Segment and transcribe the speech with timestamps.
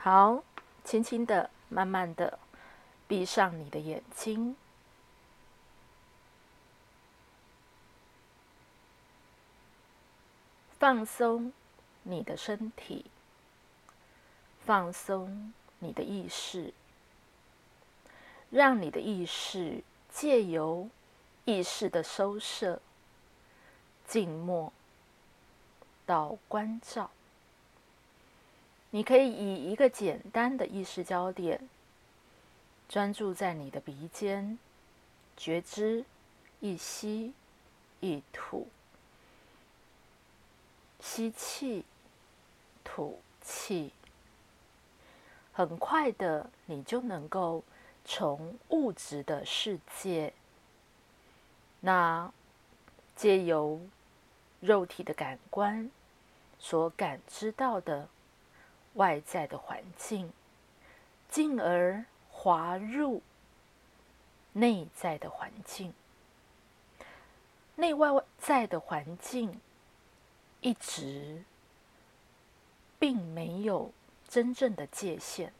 [0.00, 0.44] 好，
[0.84, 2.38] 轻轻的、慢慢的
[3.08, 4.56] 闭上你的眼睛，
[10.78, 11.52] 放松
[12.04, 13.10] 你的身体，
[14.64, 16.72] 放松你的意识，
[18.50, 20.88] 让你的意识借由
[21.44, 22.80] 意识的收摄、
[24.06, 24.72] 静默
[26.06, 27.10] 到关照。
[28.90, 31.68] 你可以以一个简单的意识焦点，
[32.88, 34.58] 专注在你的鼻尖，
[35.36, 36.04] 觉知
[36.60, 37.34] 一吸
[38.00, 38.66] 一吐，
[41.00, 41.84] 吸气，
[42.82, 43.92] 吐气。
[45.52, 47.62] 很快的，你就能够
[48.04, 50.32] 从物质的世界，
[51.80, 52.32] 那
[53.14, 53.80] 借由
[54.60, 55.90] 肉体的感官
[56.58, 58.08] 所感知到的。
[58.98, 60.32] 外在的环境，
[61.30, 63.22] 进而滑入
[64.52, 65.94] 内在的环境。
[67.76, 69.60] 内外在的环境
[70.60, 71.44] 一直
[72.98, 73.92] 并没有
[74.28, 75.52] 真正的界限，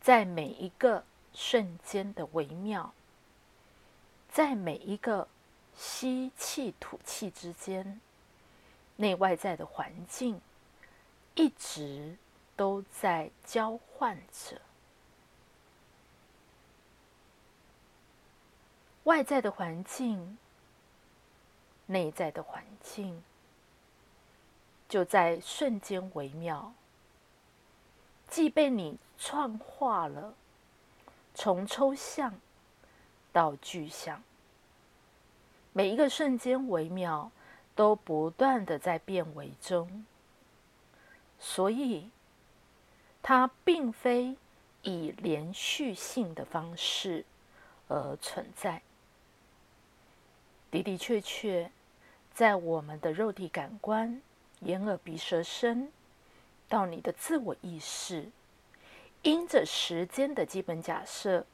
[0.00, 1.02] 在每一个
[1.34, 2.94] 瞬间的微妙，
[4.30, 5.26] 在每一个
[5.76, 8.00] 吸气吐气之间，
[8.94, 10.40] 内外在的环境。
[11.34, 12.16] 一直
[12.54, 14.60] 都在交换着
[19.04, 20.38] 外在的环境，
[21.86, 23.22] 内在的环境，
[24.88, 26.72] 就在瞬间微妙，
[28.28, 30.34] 既被你创化了，
[31.34, 32.34] 从抽象
[33.32, 34.22] 到具象，
[35.72, 37.32] 每一个瞬间微妙，
[37.74, 40.04] 都不断的在变为中。
[41.44, 42.08] 所以，
[43.20, 44.36] 它并非
[44.82, 47.24] 以连续性的方式
[47.88, 48.80] 而存在。
[50.70, 51.72] 的的确确，
[52.32, 54.22] 在我们的肉体感官、
[54.60, 55.90] 眼、耳、鼻、舌、身，
[56.68, 58.30] 到你的自我意识，
[59.22, 61.44] 因着时间的基本假设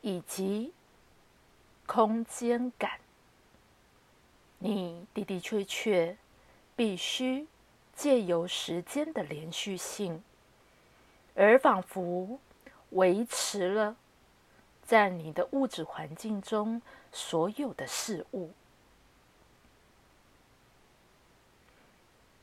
[0.00, 0.72] 以及
[1.86, 3.00] 空间感，
[4.60, 6.16] 你的的确确
[6.76, 7.48] 必须。
[7.98, 10.22] 借由时间的连续性，
[11.34, 12.38] 而仿佛
[12.90, 13.96] 维持了
[14.86, 18.52] 在你的物质环境中所有的事物，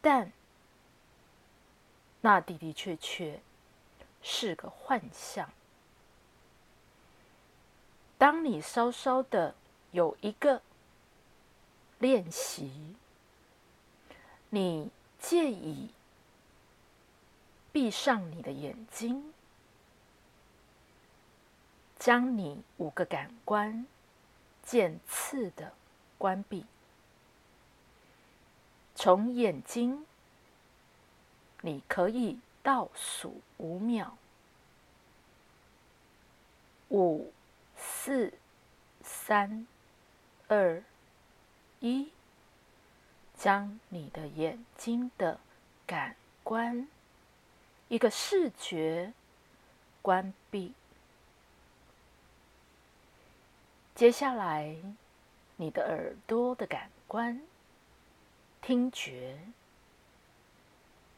[0.02, 0.30] 但
[2.20, 3.40] 那的的确确
[4.22, 5.50] 是个幻象。
[8.18, 9.56] 当你稍稍的
[9.94, 10.62] 有一个
[12.00, 12.94] 练习，
[14.50, 14.92] 你。
[15.28, 15.90] 借以
[17.72, 19.34] 闭上你的眼睛，
[21.97, 23.88] 将你五个感官
[24.64, 25.74] 渐次的
[26.19, 26.68] 关闭。
[28.94, 30.06] 从眼睛，
[31.62, 34.16] 你可以倒数五秒：
[36.90, 37.34] 五、
[37.75, 38.31] 四、
[39.03, 39.66] 三、
[40.47, 40.84] 二、
[41.80, 42.12] 一。
[43.46, 45.40] 将你的眼睛的
[45.86, 46.88] 感官，
[47.90, 49.14] 一个视觉
[50.02, 50.74] 关闭。
[53.94, 54.76] 接下来，
[55.58, 57.40] 你的耳朵的感官，
[58.64, 59.38] 听觉，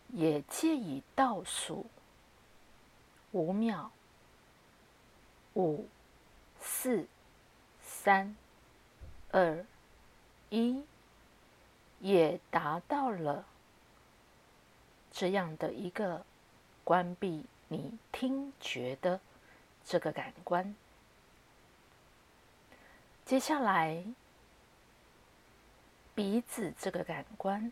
[0.10, 1.86] 也借以倒数
[3.32, 3.90] 五秒：
[5.54, 5.88] 五、
[6.60, 7.08] 四、
[7.82, 8.36] 三、
[9.32, 9.66] 二、
[10.50, 10.84] 一。
[12.00, 13.46] 也达到了
[15.12, 16.26] 这样的一个
[16.84, 19.20] 关闭你听觉的
[19.84, 20.76] 这个感官。
[23.26, 24.06] 接下来，
[26.16, 27.72] 鼻子这个感官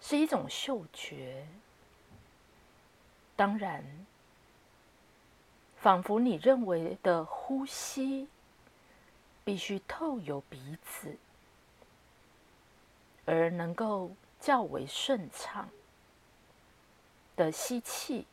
[0.00, 1.46] 是一种嗅觉，
[3.34, 3.84] 当然，
[5.78, 8.28] 仿佛你认为的呼吸。
[9.46, 11.16] 必须透由鼻子，
[13.24, 14.10] 而能够
[14.40, 15.70] 较为顺畅
[17.36, 18.26] 的吸气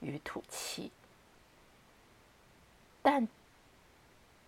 [0.00, 0.90] 与吐气，
[3.00, 3.28] 但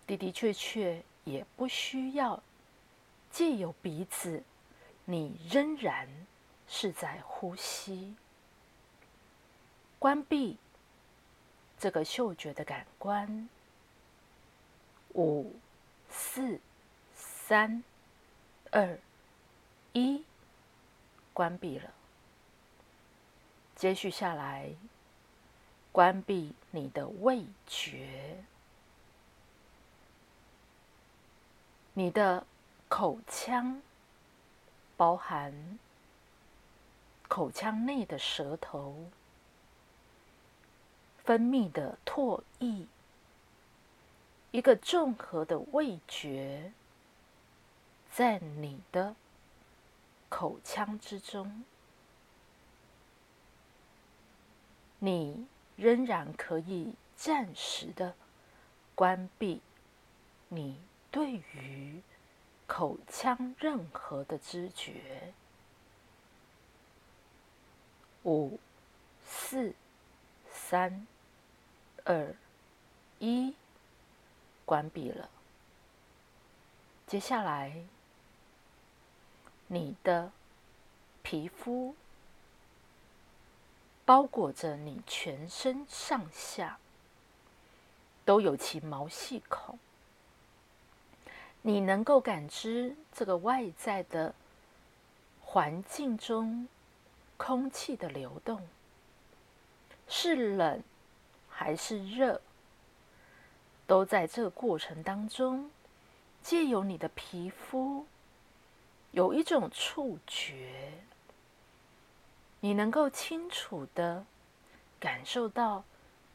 [0.05, 2.43] 的的确确也不需要
[3.31, 4.43] 借由鼻子，
[5.05, 6.09] 你仍然
[6.67, 8.13] 是在呼吸。
[9.97, 10.57] 关闭
[11.79, 13.47] 这个嗅觉的感官，
[15.13, 15.55] 五。
[16.11, 16.59] 四、
[17.15, 17.83] 三、
[18.69, 18.99] 二、
[19.93, 20.23] 一，
[21.33, 21.89] 关闭了。
[23.75, 24.69] 接续下来，
[25.91, 28.43] 关闭你的味觉，
[31.93, 32.45] 你的
[32.87, 33.81] 口腔，
[34.95, 35.79] 包含
[37.27, 39.09] 口腔内的舌头
[41.23, 42.85] 分泌的唾液，
[44.51, 46.73] 一个综合的味觉，
[48.11, 49.15] 在你的
[50.29, 51.63] 口腔之中。
[54.99, 58.13] 你仍然可以暂时的
[58.93, 59.59] 关闭
[60.49, 62.03] 你对于
[62.67, 65.33] 口腔任何的知觉。
[68.23, 68.59] 五、
[69.25, 69.73] 四、
[70.51, 71.07] 三、
[72.03, 72.35] 二、
[73.17, 73.55] 一，
[74.71, 75.27] 关闭了。
[77.05, 77.83] 接下来，
[79.67, 80.31] 你的
[81.21, 81.93] 皮肤。
[84.03, 86.77] 包裹着你全身上下
[88.25, 89.79] 都有其毛细孔，
[91.61, 94.33] 你能够感知这个外在的
[95.41, 96.67] 环境中
[97.37, 98.67] 空气的流动
[100.09, 100.83] 是冷
[101.49, 102.41] 还是热，
[103.91, 105.69] 都在这个过程当中，
[106.41, 108.05] 借由你的皮肤
[109.11, 110.93] 有一种触觉。
[112.61, 114.25] 你能够清楚的
[114.97, 115.83] 感受到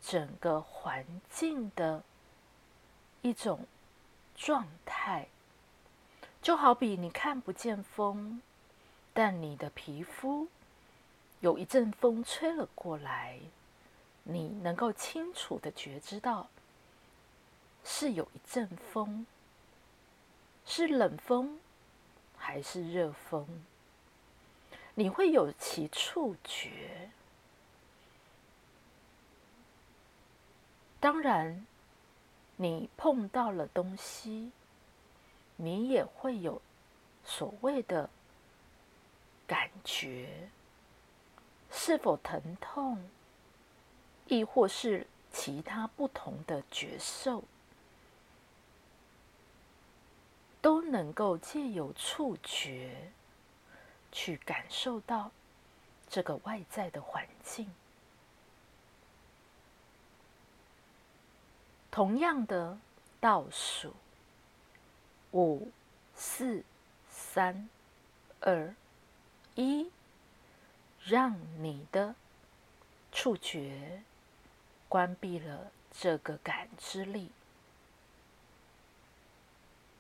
[0.03, 2.05] 整个环境的
[3.23, 3.61] 一种
[4.35, 5.27] 状态，
[6.43, 8.43] 就好比你看不见风，
[9.15, 10.47] 但你的皮肤
[11.41, 13.41] 有一阵风吹了过来，
[14.25, 16.51] 你能够清楚的觉知到
[17.89, 19.25] 是有一阵风，
[20.67, 21.61] 是冷风
[22.37, 23.47] 还是热风。
[24.97, 27.11] 你会有其触觉，
[30.99, 31.65] 当然，
[32.57, 34.51] 你碰到了东西，
[35.55, 36.61] 你也会有
[37.25, 38.11] 所谓的
[39.47, 40.49] 感觉，
[41.71, 43.09] 是否疼痛，
[44.27, 47.45] 亦或是其他不同的觉受，
[50.67, 53.13] 都能够借由触觉。
[54.11, 55.31] 去感受到
[56.09, 57.71] 这个外在的环境。
[61.91, 62.79] 同样的
[63.21, 63.93] 倒数，
[65.33, 65.71] 五、
[66.17, 66.65] 四、
[67.11, 67.69] 三、
[68.41, 68.75] 二、
[69.55, 69.91] 一，
[71.05, 72.15] 让你的
[73.13, 74.03] 触觉
[74.89, 77.31] 关闭了这个感知力，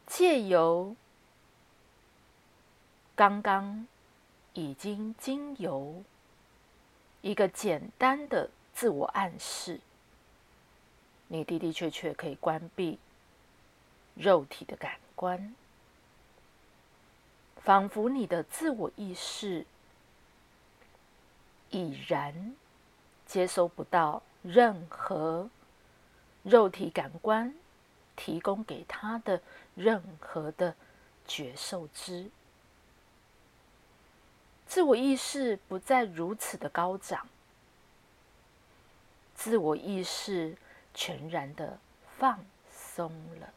[0.06, 0.94] 借由
[3.14, 3.86] 刚刚。
[4.58, 6.02] 已经经由
[7.20, 9.80] 一个简单的自我暗示，
[11.28, 12.98] 你的的确确可以关闭
[14.14, 15.54] 肉体的感官，
[17.56, 19.66] 仿佛你的自我意识
[21.68, 22.56] 已然
[23.26, 25.50] 接收不到任何
[26.44, 27.54] 肉体感官
[28.16, 29.40] 提供给他的
[29.74, 30.74] 任何的
[31.28, 32.30] 觉受之。
[34.66, 37.28] 自我意识不再如此的高涨，
[39.34, 40.56] 自我意识
[40.92, 41.78] 全然的
[42.18, 43.52] 放松了。